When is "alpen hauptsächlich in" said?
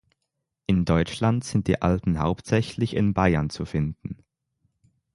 1.83-3.13